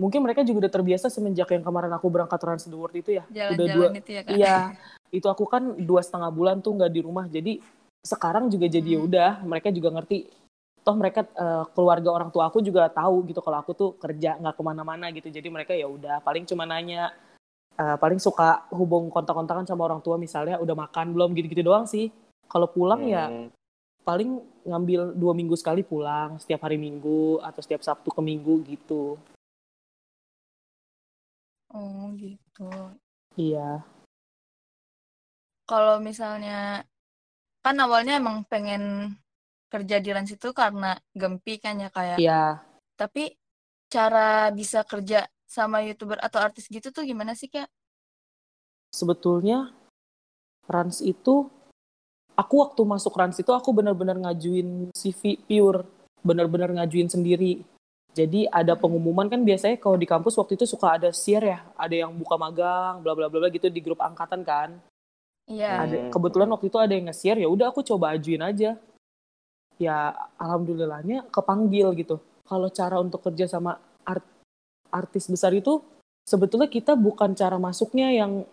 mungkin 0.00 0.24
mereka 0.24 0.40
juga 0.40 0.64
udah 0.64 0.72
terbiasa 0.72 1.12
semenjak 1.12 1.52
yang 1.52 1.60
kemarin 1.60 1.92
aku 1.92 2.08
berangkat 2.08 2.40
Trans 2.40 2.64
the 2.64 2.72
World 2.80 2.96
itu 2.96 3.12
ya 3.12 3.28
udah 3.28 3.36
dua 3.36 3.68
Jalan-jalan 3.68 4.00
itu 4.00 4.10
ya 4.16 4.22
Kak. 4.24 4.32
iya 4.32 4.54
itu 5.12 5.26
aku 5.28 5.44
kan 5.44 5.62
dua 5.76 6.00
setengah 6.00 6.32
bulan 6.32 6.64
tuh 6.64 6.80
nggak 6.80 6.92
di 6.94 7.00
rumah 7.04 7.28
jadi 7.28 7.60
sekarang 8.08 8.48
juga 8.48 8.72
jadi 8.72 8.88
ya 8.88 8.98
Hmm. 9.04 9.08
udah 9.12 9.30
mereka 9.44 9.68
juga 9.68 9.92
ngerti 10.00 10.32
toh 10.80 10.96
mereka 10.96 11.28
eh, 11.28 11.64
keluarga 11.76 12.08
orang 12.08 12.32
tua 12.32 12.48
aku 12.48 12.64
juga 12.64 12.88
tahu 12.88 13.28
gitu 13.28 13.44
kalau 13.44 13.60
aku 13.60 13.76
tuh 13.76 13.90
kerja 14.00 14.40
nggak 14.40 14.56
ke 14.56 14.62
mana-mana 14.64 15.12
gitu 15.12 15.28
jadi 15.28 15.44
mereka 15.52 15.76
ya 15.76 15.84
udah 15.84 16.24
paling 16.24 16.48
cuma 16.48 16.64
nanya 16.64 17.12
eh, 17.78 17.96
paling 18.02 18.18
suka 18.18 18.66
hubung 18.74 19.08
kontak-kontakan 19.08 19.64
sama 19.64 19.86
orang 19.86 20.02
tua 20.02 20.18
misalnya 20.18 20.58
udah 20.58 20.74
makan 20.74 21.14
belum 21.14 21.30
gitu-gitu 21.38 21.62
doang 21.62 21.86
sih. 21.86 22.10
Kalau 22.50 22.66
pulang 22.68 23.06
ya 23.06 23.30
Hmm, 23.30 23.52
paling 24.02 24.40
ngambil 24.64 25.12
dua 25.14 25.32
minggu 25.36 25.52
sekali 25.52 25.84
pulang 25.84 26.40
setiap 26.40 26.64
hari 26.64 26.80
minggu 26.80 27.44
atau 27.44 27.60
setiap 27.60 27.84
sabtu 27.84 28.08
ke 28.08 28.20
minggu 28.24 28.64
gitu. 28.64 29.20
Oh 31.68 32.08
gitu. 32.16 32.68
iya. 33.36 33.84
Kalau 35.68 36.00
misalnya 36.00 36.80
kan 37.60 37.76
awalnya 37.76 38.16
emang 38.16 38.48
pengen 38.48 39.12
kerja 39.68 40.00
di 40.00 40.08
Rans 40.08 40.32
itu 40.32 40.48
karena 40.56 40.96
Gempi 41.12 41.60
kan 41.60 41.76
ya 41.76 41.92
kayak. 41.92 42.18
iya. 42.18 42.64
Tapi 42.96 43.36
cara 43.92 44.48
bisa 44.52 44.80
kerja 44.84 45.28
sama 45.48 45.80
YouTuber 45.80 46.20
atau 46.20 46.38
artis 46.44 46.68
gitu 46.68 46.92
tuh 46.92 47.02
gimana 47.02 47.32
sih 47.32 47.48
Kak? 47.48 47.66
sebetulnya 48.92 49.72
Rans 50.68 51.00
itu 51.00 51.48
aku 52.36 52.54
waktu 52.60 52.82
masuk 52.84 53.16
Rans 53.16 53.40
itu 53.40 53.52
aku 53.52 53.72
benar-benar 53.72 54.16
ngajuin 54.20 54.92
CV 54.92 55.40
pure 55.44 55.84
benar-benar 56.20 56.72
ngajuin 56.76 57.08
sendiri 57.08 57.64
jadi 58.12 58.48
ada 58.52 58.74
pengumuman 58.76 59.28
kan 59.28 59.40
biasanya 59.44 59.76
kalau 59.80 59.96
di 59.96 60.08
kampus 60.08 60.36
waktu 60.36 60.56
itu 60.56 60.64
suka 60.64 60.96
ada 61.00 61.08
share 61.12 61.44
ya 61.44 61.60
ada 61.76 61.94
yang 61.94 62.12
buka 62.16 62.36
magang 62.36 63.00
bla 63.04 63.12
bla 63.16 63.28
bla 63.28 63.44
bla 63.44 63.48
gitu 63.48 63.68
di 63.72 63.80
grup 63.80 64.00
angkatan 64.04 64.44
kan 64.44 64.76
Iya. 65.48 65.68
ada 65.80 65.96
Hmm. 65.96 66.10
kebetulan 66.12 66.48
waktu 66.52 66.66
itu 66.68 66.76
ada 66.76 66.92
yang 66.92 67.08
nge-share 67.08 67.40
ya 67.40 67.48
udah 67.48 67.72
aku 67.72 67.80
coba 67.80 68.12
ajuin 68.12 68.44
aja 68.44 68.76
ya 69.80 69.96
alhamdulillahnya 70.36 71.24
kepanggil 71.32 71.96
gitu 71.96 72.20
kalau 72.44 72.68
cara 72.68 73.00
untuk 73.00 73.24
kerja 73.24 73.48
sama 73.48 73.80
artis 74.90 75.28
besar 75.28 75.52
itu 75.52 75.80
sebetulnya 76.24 76.68
kita 76.68 76.92
bukan 76.94 77.32
cara 77.32 77.56
masuknya 77.56 78.12
yang 78.12 78.44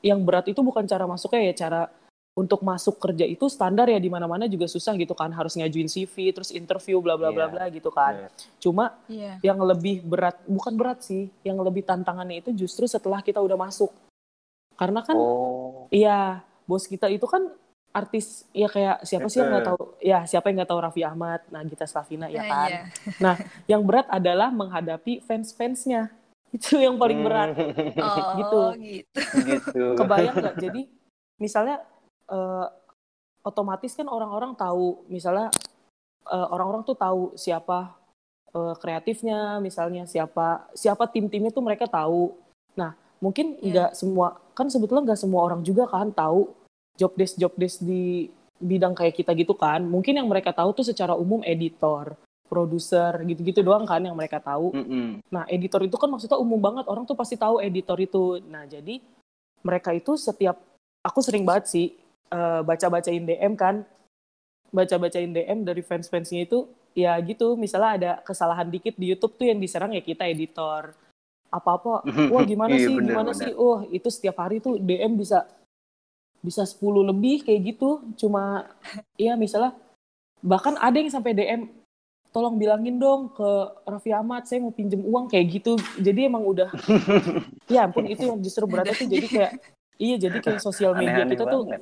yang 0.00 0.22
berat 0.22 0.46
itu 0.46 0.62
bukan 0.62 0.86
cara 0.86 1.04
masuknya 1.04 1.50
ya 1.50 1.54
cara 1.66 1.82
untuk 2.38 2.62
masuk 2.62 3.02
kerja 3.02 3.26
itu 3.26 3.50
standar 3.50 3.90
ya 3.90 3.98
di 3.98 4.06
mana-mana 4.06 4.46
juga 4.46 4.70
susah 4.70 4.94
gitu 4.94 5.10
kan 5.10 5.34
harus 5.34 5.58
ngajuin 5.58 5.90
CV 5.90 6.30
terus 6.30 6.54
interview 6.54 7.02
bla 7.02 7.18
bla 7.18 7.34
bla 7.34 7.50
Iya. 7.50 7.52
bla 7.52 7.64
gitu 7.66 7.90
kan 7.90 8.14
Iya. 8.14 8.28
cuma 8.62 8.84
Iya. 9.10 9.32
yang 9.42 9.58
lebih 9.58 10.06
berat 10.06 10.38
bukan 10.46 10.78
berat 10.78 11.02
sih 11.02 11.26
yang 11.42 11.58
lebih 11.58 11.82
tantangannya 11.82 12.38
itu 12.46 12.54
justru 12.54 12.86
setelah 12.86 13.26
kita 13.26 13.42
udah 13.42 13.58
masuk 13.58 13.90
karena 14.78 15.02
kan 15.02 15.18
Oh, 15.18 15.90
Iya, 15.90 16.46
bos 16.70 16.86
kita 16.86 17.10
itu 17.10 17.26
kan 17.26 17.50
artis 17.98 18.26
ya 18.50 18.66
kayak 18.66 19.02
siapa 19.02 19.26
sih 19.26 19.38
yang 19.38 19.50
nggak 19.50 19.66
tahu 19.66 19.82
ya 19.98 20.18
siapa 20.24 20.48
yang 20.48 20.56
nggak 20.58 20.70
tahu 20.70 20.80
Raffi 20.80 21.02
Ahmad 21.02 21.40
nah 21.48 21.60
Gita 21.62 21.84
Slavina 21.84 22.26
ya 22.26 22.40
Nah, 22.40 22.48
kan 22.48 22.70
iya. 22.70 23.32
yang 23.76 23.82
berat 23.82 24.06
adalah 24.08 24.48
menghadapi 24.50 25.20
fans-fansnya 25.22 26.08
itu 26.56 26.78
yang 26.78 26.96
paling 26.96 27.20
berat 27.20 27.52
Oh, 27.98 28.32
Gitu. 28.38 28.62
gitu. 28.80 29.20
gitu. 29.44 29.82
kebayang 29.94 30.34
nggak 30.34 30.56
jadi 30.58 30.82
misalnya 31.36 31.82
eh, 32.26 32.66
otomatis 33.42 33.92
kan 33.92 34.06
orang-orang 34.06 34.54
tahu 34.54 35.04
misalnya 35.06 35.50
eh, 36.24 36.46
orang-orang 36.48 36.82
tuh 36.82 36.94
tahu 36.94 37.22
siapa 37.34 37.94
eh, 38.50 38.74
kreatifnya 38.78 39.58
misalnya 39.58 40.04
siapa 40.04 40.70
siapa 40.72 41.04
tim-timnya 41.06 41.50
tuh 41.50 41.62
mereka 41.62 41.84
tahu 41.84 42.32
nah 42.74 42.94
mungkin 43.18 43.58
Iya. 43.58 43.66
nggak 43.68 43.90
semua 43.92 44.28
kan 44.54 44.70
sebetulnya 44.70 45.10
nggak 45.10 45.20
semua 45.20 45.42
orang 45.42 45.60
juga 45.62 45.84
kan 45.84 46.10
tahu 46.10 46.54
job 46.98 47.14
desk 47.14 47.38
job 47.38 47.54
desk 47.54 47.78
di 47.80 48.26
bidang 48.58 48.92
kayak 48.92 49.14
kita 49.14 49.30
gitu 49.38 49.54
kan 49.54 49.86
mungkin 49.86 50.18
yang 50.18 50.26
mereka 50.26 50.50
tahu 50.50 50.74
tuh 50.74 50.82
secara 50.82 51.14
umum 51.14 51.38
editor 51.46 52.18
produser 52.48 53.12
gitu-gitu 53.28 53.60
doang 53.60 53.84
kan 53.84 54.00
yang 54.00 54.16
mereka 54.16 54.40
tahu 54.40 54.72
Mm-mm. 54.72 55.20
Nah, 55.28 55.44
editor 55.52 55.84
itu 55.84 56.00
kan 56.00 56.08
maksudnya 56.08 56.40
umum 56.40 56.56
banget. 56.56 56.88
Orang 56.88 57.04
tuh 57.04 57.12
pasti 57.12 57.36
tahu 57.36 57.60
editor 57.60 58.00
itu. 58.00 58.40
Nah, 58.48 58.64
jadi 58.64 59.04
mereka 59.60 59.92
itu 59.92 60.16
setiap 60.16 60.56
aku 61.04 61.20
sering 61.20 61.44
banget 61.44 61.68
sih 61.68 61.86
eh, 62.32 62.60
baca-bacain 62.64 63.20
DM 63.20 63.52
kan. 63.52 63.84
Baca-bacain 64.72 65.28
DM 65.28 65.60
dari 65.60 65.84
fans-fansnya 65.84 66.48
itu 66.48 66.64
ya 66.96 67.20
gitu. 67.20 67.52
Misalnya 67.52 67.90
ada 68.00 68.12
kesalahan 68.24 68.72
dikit 68.72 68.96
di 68.96 69.12
YouTube 69.12 69.36
tuh 69.36 69.44
yang 69.52 69.60
diserang 69.60 69.92
ya 69.92 70.00
kita 70.00 70.24
editor. 70.24 70.96
Apa-apa, 71.52 72.04
wah 72.32 72.44
gimana 72.48 72.80
Iya, 72.80 72.88
sih, 72.88 72.94
bener, 72.96 73.12
gimana 73.12 73.30
bener. 73.32 73.40
sih? 73.44 73.52
Oh, 73.60 73.84
itu 73.92 74.08
setiap 74.08 74.40
hari 74.40 74.64
tuh 74.64 74.80
DM 74.80 75.20
bisa 75.20 75.44
bisa 76.40 76.62
10 76.62 76.78
lebih 77.04 77.42
kayak 77.42 77.60
gitu. 77.68 78.02
Cuma 78.14 78.68
ya 79.14 79.34
misalnya 79.34 79.74
bahkan 80.38 80.74
ada 80.76 80.94
yang 80.94 81.10
sampai 81.10 81.32
DM 81.32 81.66
tolong 82.28 82.54
bilangin 82.54 82.94
dong 82.94 83.32
ke 83.32 83.48
Raffi 83.82 84.12
Ahmad 84.12 84.44
saya 84.44 84.60
mau 84.60 84.70
pinjem 84.70 85.00
uang 85.00 85.26
kayak 85.26 85.48
gitu 85.48 85.72
jadi 85.96 86.28
emang 86.28 86.44
udah 86.44 86.68
ya 87.72 87.88
ampun 87.88 88.04
itu 88.04 88.20
yang 88.20 88.38
justru 88.38 88.68
beratnya 88.68 88.92
tuh 88.94 89.08
jadi 89.08 89.26
kayak 89.26 89.52
iya 89.96 90.16
jadi 90.20 90.36
kayak 90.36 90.60
sosial 90.60 90.92
media 90.92 91.24
Aneh-aneh 91.24 91.32
kita 91.34 91.44
tuh 91.48 91.62
banget. 91.66 91.80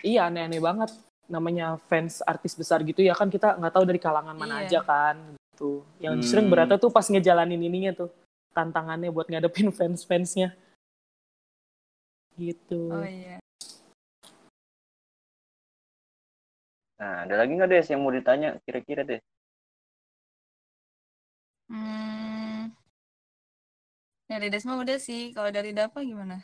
iya 0.00 0.20
aneh-aneh 0.26 0.58
banget 0.58 0.90
namanya 1.28 1.76
fans 1.86 2.24
artis 2.24 2.56
besar 2.56 2.80
gitu 2.82 3.04
ya 3.04 3.12
kan 3.12 3.28
kita 3.28 3.52
nggak 3.54 3.68
tahu 3.70 3.84
dari 3.84 4.00
kalangan 4.00 4.32
mana 4.32 4.64
Iya. 4.64 4.66
aja 4.66 4.80
kan 4.80 5.16
gitu 5.52 5.84
yang 6.00 6.16
justru 6.18 6.40
yang 6.40 6.48
Hmm. 6.48 6.54
beratnya 6.56 6.78
tuh 6.80 6.90
pas 6.90 7.06
ngejalanin 7.06 7.60
ininya 7.60 7.92
tuh 7.92 8.08
tantangannya 8.56 9.12
buat 9.12 9.28
ngadepin 9.28 9.68
fans-fansnya 9.76 10.56
gitu 12.40 12.80
Oh 12.88 13.04
iya. 13.04 13.41
Nah, 17.02 17.26
ada 17.26 17.34
lagi 17.34 17.58
nggak 17.58 17.66
Des 17.66 17.90
yang 17.90 18.06
mau 18.06 18.14
ditanya 18.14 18.62
kira-kira 18.62 19.02
Des? 19.02 19.18
Hmm. 21.66 22.70
Dari 24.30 24.46
Desma 24.46 24.78
udah 24.78 25.02
sih. 25.02 25.34
Kalau 25.34 25.50
dari 25.50 25.74
Dapa 25.74 25.98
gimana? 26.06 26.38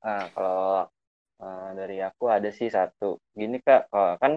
Ah, 0.00 0.24
kalau 0.32 0.88
eh, 1.44 1.68
dari 1.76 2.00
aku 2.00 2.32
ada 2.32 2.48
sih 2.48 2.72
satu. 2.72 3.20
Gini 3.36 3.60
Kak, 3.60 3.92
kalau 3.92 4.16
kan 4.16 4.32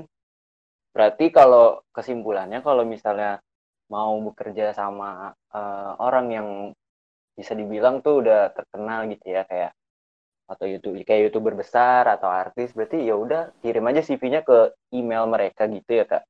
berarti 0.92 1.32
kalau 1.32 1.80
kesimpulannya 1.96 2.60
kalau 2.60 2.84
misalnya 2.84 3.40
mau 3.88 4.20
bekerja 4.20 4.76
sama 4.76 5.32
eh, 5.32 5.92
orang 5.96 6.28
yang 6.36 6.50
bisa 7.40 7.56
dibilang 7.56 8.04
tuh 8.04 8.20
udah 8.20 8.52
terkenal 8.52 9.08
gitu 9.08 9.32
ya 9.32 9.48
kayak 9.48 9.72
atau 10.46 10.66
YouTube 10.70 11.02
kayak 11.02 11.30
youtuber 11.30 11.58
besar 11.58 12.06
atau 12.06 12.30
artis 12.30 12.70
berarti 12.72 13.02
ya 13.02 13.18
udah 13.18 13.50
kirim 13.66 13.86
aja 13.90 14.06
CV-nya 14.06 14.46
ke 14.46 14.74
email 14.94 15.26
mereka 15.26 15.66
gitu 15.66 15.92
ya 16.02 16.06
kak. 16.06 16.24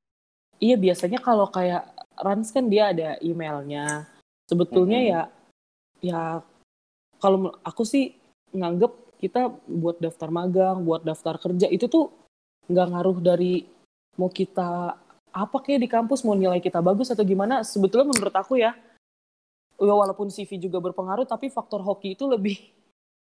Iya 0.56 0.76
biasanya 0.80 1.20
kalau 1.20 1.52
kayak 1.52 1.84
Rans 2.16 2.48
kan 2.48 2.72
dia 2.72 2.96
ada 2.96 3.20
emailnya. 3.20 4.08
Sebetulnya 4.48 5.00
Mm-mm. 5.00 5.12
ya 5.12 5.22
ya 6.00 6.20
kalau 7.20 7.52
aku 7.60 7.84
sih 7.84 8.16
nganggep 8.56 9.20
kita 9.20 9.52
buat 9.68 10.00
daftar 10.00 10.32
magang, 10.32 10.84
buat 10.84 11.04
daftar 11.04 11.36
kerja 11.36 11.68
itu 11.68 11.88
tuh 11.88 12.12
nggak 12.72 12.88
ngaruh 12.92 13.18
dari 13.20 13.68
mau 14.16 14.32
kita 14.32 14.96
apa 15.36 15.56
kayak 15.60 15.84
di 15.84 15.88
kampus 15.92 16.24
mau 16.24 16.32
nilai 16.32 16.60
kita 16.64 16.80
bagus 16.80 17.12
atau 17.12 17.24
gimana. 17.24 17.60
Sebetulnya 17.60 18.08
menurut 18.08 18.32
aku 18.32 18.56
ya, 18.56 18.72
ya 19.76 19.92
walaupun 19.92 20.32
CV 20.32 20.56
juga 20.56 20.80
berpengaruh 20.80 21.28
tapi 21.28 21.52
faktor 21.52 21.84
hoki 21.84 22.16
itu 22.16 22.24
lebih 22.24 22.75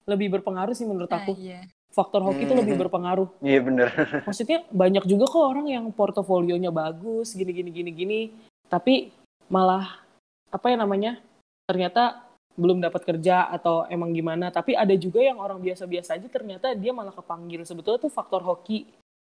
lebih 0.05 0.29
berpengaruh 0.31 0.73
sih 0.73 0.85
menurut 0.85 1.09
Nah, 1.09 1.21
aku. 1.21 1.33
iya. 1.37 1.65
Faktor 1.91 2.21
hoki 2.21 2.43
itu 2.43 2.51
Hmm. 2.51 2.61
lebih 2.61 2.75
berpengaruh 2.77 3.29
Iya 3.39 3.61
bener. 3.61 3.87
maksudnya 4.27 4.67
banyak 4.69 5.05
juga 5.05 5.25
kok 5.25 5.45
orang 5.47 5.67
yang 5.67 5.85
portofolionya 5.91 6.69
bagus 6.69 7.33
gini 7.33 7.55
gini 7.55 7.71
gini 7.71 7.91
gini 7.91 8.21
tapi 8.67 9.15
malah 9.47 10.03
apa 10.51 10.67
ya 10.67 10.77
namanya 10.77 11.23
ternyata 11.65 12.19
belum 12.55 12.79
dapat 12.79 13.03
kerja 13.05 13.47
atau 13.49 13.87
emang 13.87 14.11
gimana 14.11 14.51
tapi 14.51 14.75
ada 14.75 14.91
juga 14.95 15.19
yang 15.19 15.39
orang 15.39 15.59
biasa-biasa 15.59 16.15
aja 16.15 16.27
ternyata 16.29 16.71
dia 16.73 16.91
malah 16.91 17.11
kepanggil 17.11 17.63
sebetulnya 17.63 17.99
tuh 18.01 18.11
faktor 18.11 18.43
hoki 18.43 18.87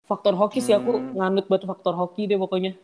faktor 0.05 0.33
hoki 0.33 0.57
sih 0.59 0.73
aku 0.73 0.91
Hmm. 0.91 1.17
nganut 1.17 1.45
buat 1.45 1.61
faktor 1.63 1.93
hoki 1.93 2.25
deh 2.25 2.37
pokoknya 2.37 2.77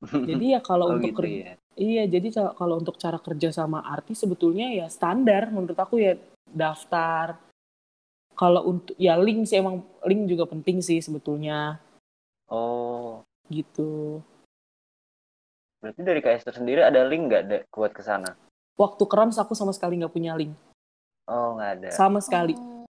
jadi 0.00 0.44
ya 0.48 0.60
kalau 0.60 0.90
Oh 0.90 0.94
untuk 0.94 1.10
gitu 1.10 1.18
kerja 1.20 1.38
ya. 1.38 1.54
iya 1.74 2.02
jadi 2.04 2.28
kalau 2.52 2.78
untuk 2.78 2.94
cara 2.96 3.18
kerja 3.18 3.50
sama 3.52 3.82
artis 3.84 4.18
sebetulnya 4.18 4.70
ya 4.70 4.86
standar 4.86 5.50
menurut 5.50 5.74
aku 5.74 5.98
ya 5.98 6.14
daftar 6.52 7.36
kalau 8.32 8.70
untuk 8.70 8.94
ya 8.94 9.18
link 9.18 9.44
sih 9.44 9.58
emang 9.58 9.82
link 10.06 10.30
juga 10.30 10.46
penting 10.46 10.78
sih 10.78 10.98
sebetulnya 10.98 11.82
Oh, 12.48 13.20
gitu. 13.52 14.22
berarti 15.78 16.00
dari 16.00 16.20
Esther 16.24 16.56
sendiri 16.56 16.80
ada 16.80 17.04
link 17.04 17.28
nggak 17.28 17.42
Dek, 17.44 17.62
buat 17.68 17.92
ke 17.92 18.00
sana? 18.00 18.32
Waktu 18.74 19.04
kerans 19.04 19.36
aku 19.36 19.52
sama 19.52 19.70
sekali 19.70 20.00
nggak 20.00 20.10
punya 20.10 20.32
link, 20.32 20.56
Oh, 21.28 21.54
nggak 21.54 21.70
ada. 21.76 21.88
sama 21.92 22.18
sekali. 22.18 22.56
Oh, 22.56 22.88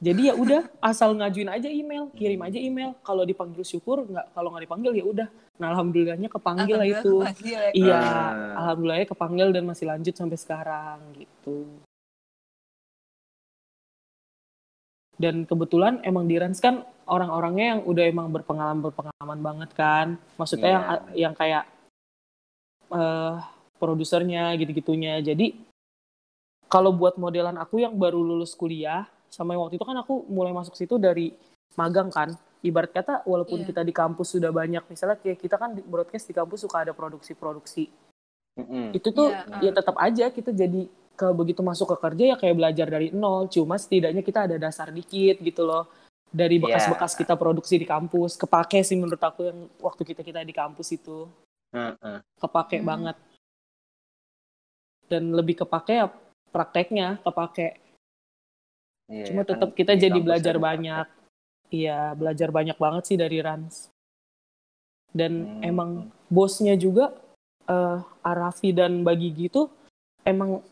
Jadi 0.00 0.28
ya 0.28 0.34
udah, 0.36 0.64
asal 0.80 1.12
ngajuin 1.12 1.48
aja 1.48 1.68
email, 1.68 2.08
kirim 2.12 2.40
aja 2.40 2.56
email. 2.56 2.96
Kalau 3.00 3.20
dipanggil 3.20 3.60
syukur, 3.60 4.00
nggak 4.04 4.32
kalau 4.32 4.48
nggak 4.48 4.64
dipanggil 4.64 4.92
ya 4.96 5.04
udah. 5.04 5.28
Nah 5.60 5.66
alhamdulillahnya 5.72 6.28
kepanggil 6.28 6.76
lah 6.76 6.88
itu. 6.88 7.14
kepanggil 7.20 7.58
ya. 7.60 7.70
Iya, 7.72 8.00
Ah. 8.00 8.52
alhamdulillahnya 8.64 9.08
kepanggil 9.08 9.48
dan 9.52 9.64
masih 9.64 9.84
lanjut 9.88 10.14
sampai 10.16 10.36
sekarang 10.36 10.98
gitu. 11.16 11.68
Dan 15.20 15.44
kebetulan 15.44 16.00
emang 16.00 16.24
di 16.24 16.40
Rans 16.40 16.64
kan 16.64 16.80
orang-orangnya 17.04 17.76
yang 17.76 17.80
udah 17.84 18.04
emang 18.08 18.32
berpengalaman 18.32 18.80
berpengalaman 18.80 19.40
banget 19.44 19.70
kan. 19.76 20.06
Maksudnya 20.40 20.64
Iya. 20.64 20.76
yang 20.80 20.84
yang 21.28 21.34
kayak 21.36 21.64
eh 22.90 23.36
produsernya 23.76 24.56
gitu-gitunya. 24.56 25.20
Jadi 25.20 25.56
kalau 26.66 26.96
buat 26.96 27.20
modelan 27.20 27.60
aku 27.60 27.84
yang 27.84 27.96
baru 27.96 28.20
lulus 28.20 28.56
kuliah 28.56 29.04
sama 29.28 29.52
yang 29.52 29.62
waktu 29.68 29.76
itu 29.76 29.84
kan 29.84 29.96
aku 30.00 30.24
mulai 30.26 30.50
masuk 30.50 30.72
situ 30.74 30.96
dari 30.96 31.36
magang 31.76 32.08
kan. 32.08 32.32
ibarat 32.60 32.92
kata 32.92 33.24
walaupun 33.24 33.64
Iya. 33.64 33.72
kita 33.72 33.80
di 33.80 33.88
kampus 33.88 34.36
sudah 34.36 34.52
banyak 34.52 34.84
misalnya 34.84 35.16
kayak 35.16 35.40
kita 35.40 35.56
kan 35.56 35.72
di 35.72 35.80
broadcast 35.80 36.28
di 36.28 36.36
kampus 36.36 36.60
suka 36.60 36.84
ada 36.84 36.92
produksi-produksi 36.92 37.88
Mm-mm. 38.60 38.92
itu 38.92 39.08
tuh 39.08 39.32
Iya, 39.32 39.64
ya 39.64 39.70
tetap 39.72 39.96
aja 39.96 40.28
kita 40.28 40.52
jadi 40.52 40.84
ke 41.20 41.28
begitu 41.36 41.60
masuk 41.60 41.92
ke 41.92 41.96
kerja 42.00 42.24
ya 42.32 42.36
kayak 42.40 42.56
belajar 42.56 42.86
dari 42.88 43.12
nol. 43.12 43.44
Cuma 43.52 43.76
setidaknya 43.76 44.24
kita 44.24 44.48
ada 44.48 44.56
dasar 44.56 44.88
dikit 44.88 45.36
gitu 45.44 45.68
loh. 45.68 45.84
Dari 46.32 46.56
Iya. 46.56 46.64
bekas-bekas 46.64 47.12
kita 47.12 47.36
produksi 47.36 47.76
di 47.76 47.84
kampus. 47.84 48.40
Kepake 48.40 48.80
sih 48.80 48.96
menurut 48.96 49.20
aku 49.20 49.44
yang 49.44 49.68
waktu 49.84 50.02
kita 50.08 50.24
kita 50.24 50.40
di 50.40 50.56
kampus 50.56 50.96
itu. 50.96 51.28
Heeh. 51.70 52.18
kepake 52.40 52.82
Hmm. 52.82 52.88
banget. 52.88 53.16
Dan 55.06 55.36
lebih 55.36 55.62
kepake 55.62 56.02
ya 56.02 56.10
prakteknya 56.50 57.22
kepake. 57.22 57.78
Iya, 59.10 59.24
cuma 59.30 59.42
kan 59.42 59.48
tetap 59.54 59.70
kita 59.78 59.92
di 59.94 60.00
jadi 60.02 60.18
kampus 60.18 60.26
belajar 60.26 60.56
banyak. 60.58 61.06
Iya 61.70 61.98
belajar 62.18 62.48
banyak 62.50 62.74
banget 62.74 63.02
sih 63.06 63.18
dari 63.18 63.38
Rans. 63.38 63.90
Dan 65.14 65.32
Hmm. 65.46 65.62
emang 65.62 65.90
bosnya 66.26 66.74
juga 66.74 67.14
eh 67.70 67.98
Arafi 68.26 68.74
dan 68.74 69.06
Bagi 69.06 69.30
gitu 69.30 69.70
emang 70.26 70.62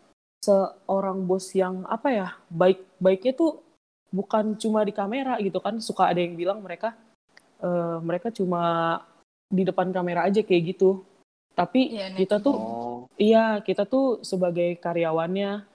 seorang 0.42 1.26
bos 1.26 1.50
yang 1.52 1.82
apa 1.90 2.08
ya 2.10 2.28
baik 2.48 2.82
baiknya 3.02 3.32
tuh 3.34 3.60
bukan 4.08 4.56
cuma 4.56 4.86
di 4.86 4.94
kamera 4.94 5.36
gitu 5.42 5.58
kan 5.60 5.82
suka 5.82 6.08
ada 6.08 6.20
yang 6.22 6.38
bilang 6.38 6.62
mereka 6.62 6.94
eh, 7.60 7.98
mereka 8.00 8.30
cuma 8.30 8.96
di 9.48 9.64
depan 9.66 9.90
kamera 9.90 10.28
aja 10.28 10.40
kayak 10.44 10.76
gitu 10.76 11.02
tapi 11.58 11.98
Iya, 11.98 12.14
kita 12.14 12.38
tuh 12.38 12.54
Oh, 12.54 12.98
Iya, 13.18 13.58
kita 13.66 13.82
tuh 13.82 14.22
sebagai 14.22 14.78
karyawannya 14.78 15.66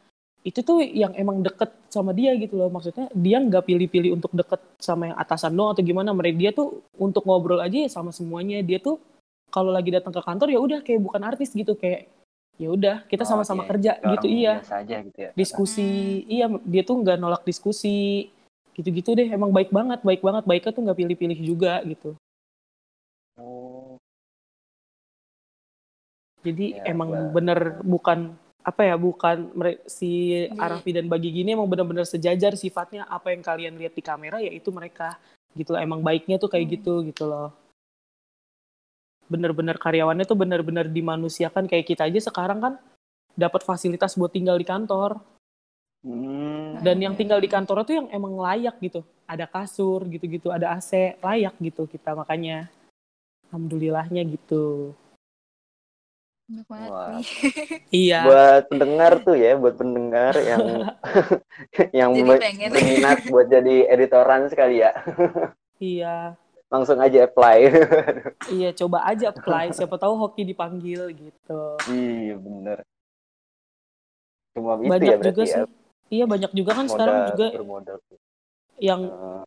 itu 0.47 0.59
tuh 0.63 0.79
yang 0.79 1.11
emang 1.15 1.43
deket 1.43 1.75
sama 1.91 2.15
dia 2.15 2.31
gitu 2.39 2.55
loh. 2.55 2.71
Maksudnya 2.71 3.11
dia 3.11 3.39
nggak 3.43 3.67
pilih-pilih 3.67 4.15
untuk 4.15 4.31
deket 4.31 4.63
sama 4.79 5.11
yang 5.11 5.17
atasan 5.19 5.51
doang 5.51 5.75
atau 5.75 5.83
gimana. 5.83 6.15
Mereka 6.15 6.39
dia 6.39 6.51
tuh 6.55 6.87
untuk 6.95 7.27
ngobrol 7.27 7.59
aja 7.59 7.75
ya 7.83 7.89
sama 7.91 8.15
semuanya. 8.15 8.63
Dia 8.63 8.79
tuh 8.79 8.95
kalau 9.51 9.75
lagi 9.75 9.91
datang 9.91 10.15
ke 10.15 10.23
kantor 10.23 10.47
ya 10.55 10.59
udah 10.63 10.79
kayak 10.87 11.03
bukan 11.03 11.21
artis 11.27 11.51
gitu 11.51 11.75
kayak 11.75 12.07
ya 12.61 12.69
udah 12.69 12.95
kita 13.09 13.25
oh, 13.25 13.29
sama-sama 13.29 13.65
iya. 13.65 13.69
kerja 13.73 13.91
gitu 13.97 14.27
orang 14.29 14.37
iya. 14.37 14.53
Biasa 14.61 14.75
aja 14.85 14.95
gitu 15.01 15.19
ya. 15.19 15.31
Diskusi 15.33 15.89
iya 16.29 16.45
dia 16.63 16.83
tuh 16.85 16.95
nggak 17.01 17.17
nolak 17.17 17.43
diskusi 17.43 18.29
gitu-gitu 18.73 19.13
deh. 19.17 19.29
Emang 19.29 19.53
baik 19.53 19.69
banget, 19.69 19.99
baik 20.01 20.21
banget. 20.21 20.43
Baiknya 20.45 20.71
tuh 20.73 20.81
nggak 20.85 20.97
pilih-pilih 20.97 21.39
juga 21.41 21.81
gitu. 21.85 22.17
Oh, 23.37 23.97
Jadi 26.43 26.75
Ya, 26.75 26.91
emang 26.91 27.09
Mbak. 27.09 27.31
bener 27.33 27.59
bukan 27.81 28.19
apa 28.63 28.81
ya 28.83 28.95
bukan 28.95 29.51
si 29.87 30.47
Di- 30.47 30.55
Arafi 30.55 30.91
dan 30.95 31.07
Bagi 31.07 31.31
gini 31.31 31.55
emang 31.55 31.67
bener-bener 31.67 32.07
sejajar 32.07 32.55
sifatnya 32.55 33.07
apa 33.07 33.31
yang 33.31 33.43
kalian 33.43 33.75
lihat 33.79 33.95
di 33.95 34.03
kamera 34.03 34.39
ya 34.39 34.51
itu 34.51 34.71
mereka 34.71 35.19
gitu 35.55 35.75
emang 35.75 35.99
baiknya 36.03 36.39
tuh 36.39 36.47
kayak 36.51 36.67
Hmm. 36.67 36.73
gitu 36.79 36.93
gitu 37.07 37.23
loh 37.27 37.51
bener-bener 39.31 39.79
karyawannya 39.79 40.25
tuh 40.27 40.37
bener-bener 40.37 40.85
dimanusiakan 40.87 41.65
kayak 41.65 41.87
kita 41.87 42.05
aja 42.07 42.29
sekarang 42.29 42.59
kan 42.59 42.73
dapat 43.33 43.65
fasilitas 43.65 44.13
buat 44.19 44.31
tinggal 44.31 44.57
di 44.59 44.67
kantor. 44.67 45.19
Hmm. 46.03 46.83
dan 46.83 46.99
yang 46.99 47.15
tinggal 47.15 47.39
di 47.39 47.47
kantor 47.47 47.87
tuh 47.87 47.95
yang 47.95 48.07
emang 48.11 48.35
layak 48.35 48.75
gitu. 48.83 49.07
Ada 49.23 49.47
kasur 49.47 50.03
gitu-gitu 50.11 50.51
ada 50.51 50.75
AC 50.75 51.15
layak 51.23 51.55
gitu 51.63 51.87
kita 51.87 52.11
makanya 52.11 52.67
alhamdulillahnya 53.47 54.27
gitu. 54.27 54.91
Wah. 56.67 57.23
iya. 58.03 58.27
Buat 58.27 58.67
pendengar 58.67 59.23
tuh 59.23 59.39
ya, 59.39 59.55
buat 59.55 59.79
pendengar 59.79 60.35
yang 60.43 60.91
yang 62.03 62.11
Jadi 62.19 62.27
be- 62.27 62.41
pengen. 62.41 62.69
berminat 62.75 63.19
buat 63.31 63.47
jadi 63.47 63.75
editoran 63.87 64.51
sekali 64.51 64.83
ya, 64.83 64.91
iya 65.79 66.35
langsung 66.73 66.97
aja 66.97 67.19
apply. 67.23 67.57
Iya, 68.49 68.73
coba 68.75 69.05
aja 69.05 69.29
apply. 69.29 69.71
Siapa 69.71 69.95
tahu 69.95 70.17
hoki 70.17 70.41
dipanggil 70.43 71.13
gitu. 71.13 71.59
iya 71.87 72.33
bener. 72.35 72.81
Cuma 74.53 74.75
itu 74.75 74.89
banyak 74.89 75.05
ya 75.05 75.13
juga 75.13 75.21
berarti 75.21 75.41
ya. 75.43 75.55
sih. 75.55 75.63
Iya, 76.09 76.25
banyak 76.27 76.51
juga 76.51 76.71
kan 76.73 76.85
sekarang 76.85 77.15
modal- 77.15 77.29
juga 77.31 77.47
bermodal. 77.55 77.97
yang 78.77 79.01
Eh, 79.05 79.43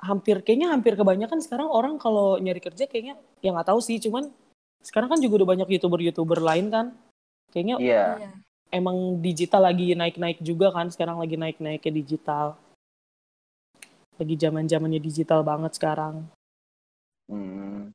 hampir 0.00 0.40
kayaknya 0.40 0.72
hampir 0.72 0.96
kebanyakan 0.96 1.38
sekarang 1.38 1.68
orang 1.68 1.94
kalau 1.96 2.40
nyari 2.40 2.56
kerja 2.58 2.84
kayaknya 2.84 3.14
ya 3.38 3.52
nggak 3.52 3.68
tahu 3.68 3.80
sih, 3.80 4.00
cuman 4.00 4.32
sekarang 4.80 5.12
kan 5.12 5.20
juga 5.20 5.44
udah 5.44 5.48
banyak 5.52 5.68
youtuber-youtuber 5.70 6.40
lain 6.40 6.72
kan. 6.72 6.86
Kayaknya 7.52 7.76
Iya. 7.78 8.04
Iya. 8.16 8.30
emang 8.70 8.96
digital 9.20 9.66
lagi 9.66 9.92
naik-naik 9.92 10.40
juga 10.40 10.72
kan. 10.72 10.88
Sekarang 10.88 11.20
lagi 11.20 11.36
naik-naiknya 11.36 11.92
digital. 11.92 12.56
Lagi 14.20 14.36
zaman-zamannya 14.36 15.00
digital 15.00 15.40
banget 15.40 15.80
sekarang. 15.80 16.28
Hmm. 17.24 17.88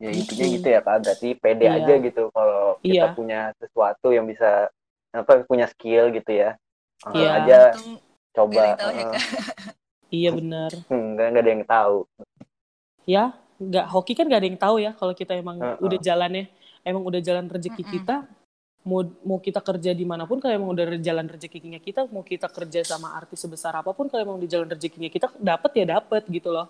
Ya 0.00 0.14
Gitu. 0.14 0.32
intinya 0.32 0.46
gitu 0.56 0.68
ya 0.72 0.80
kak, 0.80 0.96
berarti 1.04 1.28
pede 1.36 1.66
Iya. 1.68 1.76
aja 1.76 1.94
gitu 2.00 2.22
kalau 2.32 2.80
kita 2.80 2.88
Iya. 2.88 3.18
punya 3.18 3.40
sesuatu 3.60 4.08
yang 4.14 4.24
bisa 4.24 4.72
apa 5.12 5.44
punya 5.44 5.68
skill 5.68 6.08
gitu 6.14 6.32
ya. 6.32 6.56
Langsung 7.04 7.20
Iya. 7.20 7.30
aja 7.36 7.58
Untung 7.76 8.00
coba. 8.32 8.62
nggak 8.64 8.78
tahu 8.80 8.90
ya, 8.94 9.04
eh. 9.04 9.22
Iya 10.08 10.30
bener. 10.32 10.72
enggak 10.88 11.26
enggak 11.28 11.42
ada 11.44 11.52
yang 11.52 11.64
tahu. 11.68 11.98
Ya, 13.04 13.24
nggak 13.58 13.86
hoki 13.92 14.12
kan 14.16 14.24
nggak 14.24 14.40
ada 14.40 14.48
yang 14.48 14.60
tahu 14.60 14.76
ya 14.80 14.90
kalau 14.96 15.12
kita 15.12 15.32
emang 15.36 15.58
Heeh. 15.60 15.76
udah 15.84 15.98
jalannya 16.00 16.44
emang 16.80 17.02
udah 17.04 17.20
jalan 17.20 17.44
rezeki 17.50 17.82
Mm-mm. 17.84 17.92
kita 17.98 18.16
mau 18.88 19.00
mau 19.28 19.38
kita 19.38 19.60
kerja 19.60 19.92
di 19.92 20.04
mana 20.08 20.24
pun 20.24 20.40
kalau 20.40 20.54
emang 20.56 20.70
udah 20.72 20.96
jalan 20.98 21.28
rezekinya 21.28 21.76
kita 21.78 22.08
mau 22.08 22.24
kita 22.24 22.48
kerja 22.48 22.80
sama 22.88 23.12
artis 23.20 23.44
sebesar 23.44 23.76
apa 23.76 23.92
pun 23.92 24.08
kalau 24.08 24.22
emang 24.24 24.38
di 24.40 24.48
jalan 24.48 24.64
rezekinya 24.66 25.12
kita 25.12 25.28
dapat 25.36 25.70
ya 25.76 25.84
dapat 26.00 26.24
gitu 26.32 26.48
loh 26.48 26.66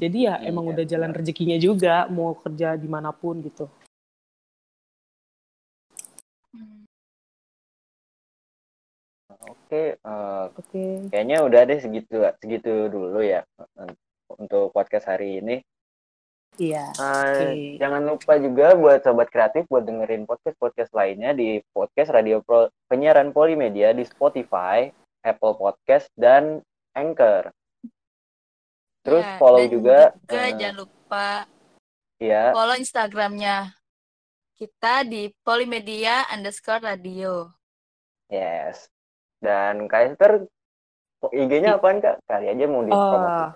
jadi 0.00 0.18
ya 0.18 0.34
Iya, 0.40 0.48
emang 0.50 0.64
udah 0.72 0.84
jalan 0.88 1.10
benar. 1.12 1.20
rezekinya 1.20 1.58
juga 1.60 1.94
mau 2.08 2.32
kerja 2.34 2.68
di 2.74 2.88
mana 2.88 3.12
pun 3.12 3.44
gitu 3.44 3.68
Hmm. 6.54 6.86
Oke, 9.44 9.98
eh, 9.98 10.44
oke 10.54 10.84
kayaknya 11.10 11.42
udah 11.42 11.60
deh 11.66 11.78
segitu 11.82 12.22
segitu 12.38 12.88
dulu 12.88 13.18
ya 13.20 13.42
eh, 13.58 13.92
untuk 14.30 14.70
podcast 14.70 15.10
hari 15.10 15.42
ini. 15.42 15.58
Iya 16.56 16.86
Eh, 16.94 17.02
Oke. 17.02 17.48
Jangan 17.78 18.02
lupa 18.04 18.32
juga 18.36 18.66
buat 18.74 18.98
sobat 19.00 19.28
kreatif 19.28 19.66
buat 19.66 19.82
dengerin 19.82 20.24
podcast 20.24 20.56
podcast 20.56 20.90
lainnya 20.90 21.32
di 21.32 21.58
podcast 21.70 22.10
radio 22.10 22.38
Pro- 22.40 22.70
penyiaran 22.86 23.30
Polimedia 23.30 23.90
di 23.90 24.02
Spotify, 24.02 24.88
Apple 25.20 25.54
Podcast 25.54 26.06
dan 26.14 26.62
Anchor. 26.92 27.50
Terus 29.02 29.20
Ya, 29.20 29.36
follow 29.36 29.60
dan 29.60 29.70
juga, 29.70 29.98
juga 30.16 30.38
eh, 30.38 30.50
jangan 30.54 30.76
lupa 30.80 31.26
ya 32.16 32.42
follow 32.56 32.76
Instagramnya 32.78 33.56
kita 34.54 35.02
di 35.02 35.28
Polimedia 35.42 36.24
underscore 36.30 36.80
radio. 36.80 37.50
yes. 38.28 38.88
Dan 39.42 39.84
Kak 39.86 40.14
Esther 40.14 40.48
IG-nya 41.28 41.76
apaan 41.76 42.00
Kak? 42.00 42.22
Kali 42.24 42.48
aja 42.48 42.64
mau 42.64 42.80
di 42.80 42.92
Ah, 42.92 43.52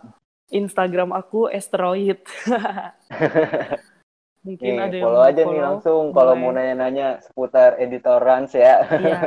Instagram 0.48 1.12
aku 1.12 1.48
asteroid 1.48 2.20
mungkin 4.48 4.70
Nih, 4.70 4.80
ada 4.80 4.96
yang 4.96 5.04
follow 5.04 5.22
aja 5.22 5.40
nih 5.42 5.44
follow. 5.44 5.66
langsung 5.68 6.02
kalau 6.16 6.32
mau 6.38 6.50
nanya-nanya 6.54 7.20
seputar 7.20 7.76
editorans 7.76 8.56
ya. 8.56 8.80
Iya. 8.96 9.20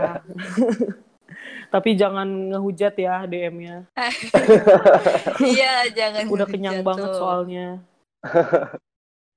Tapi 1.74 1.96
jangan 1.96 2.28
ngehujat 2.52 2.98
ya 3.00 3.24
DM-nya. 3.30 3.86
Iya, 5.54 5.88
jangan 5.94 6.26
Udah 6.28 6.48
kenyang 6.50 6.82
ngehujat 6.82 6.90
banget 6.90 7.10
tuh. 7.14 7.20
soalnya. 7.22 7.68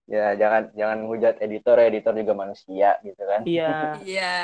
ya 0.04 0.36
jangan 0.36 0.68
jangan 0.76 0.98
hujat 1.08 1.40
editor, 1.40 1.80
editor 1.80 2.12
juga 2.16 2.32
manusia 2.32 2.96
gitu 3.04 3.22
kan. 3.22 3.40
Iya. 3.44 4.00
Iya. 4.02 4.34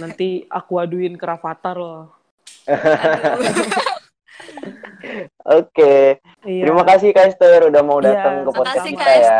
Nanti 0.00 0.48
aku 0.48 0.80
aduin 0.80 1.14
ke 1.14 1.24
Rafathar 1.28 1.76
loh. 1.76 2.14
Oke, 5.46 6.18
Iya. 6.42 6.62
terima 6.66 6.82
kasih 6.82 7.14
Kak 7.14 7.26
Esther 7.30 7.70
udah 7.70 7.82
mau 7.86 8.02
datang 8.02 8.42
Iya, 8.42 8.44
ke 8.44 8.50
podcast 8.50 8.76
makasih, 8.76 8.92
kita 8.96 9.12
ya. 9.12 9.38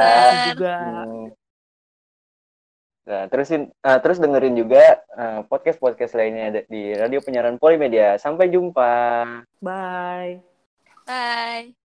Juga. 0.53 0.77
Hmm. 0.79 1.27
Nah, 3.07 3.23
terusin 3.31 3.63
eh, 3.71 3.99
terus 4.03 4.19
dengerin 4.19 4.57
juga 4.59 4.99
podcast 5.47 5.79
podcast 5.79 6.13
lainnya 6.19 6.67
di 6.67 6.91
Radio 6.95 7.23
Penyiaran 7.23 7.55
Polimedia. 7.55 8.19
Sampai 8.19 8.51
jumpa. 8.51 9.23
Bye. 9.63 10.43
Bye. 11.07 11.86